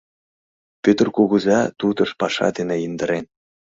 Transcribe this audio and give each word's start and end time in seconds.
Пӧтыр 0.83 1.07
кугыза 1.15 1.59
тутыш 1.79 2.11
паша 2.19 2.47
дене 2.57 2.75
индырен. 2.85 3.25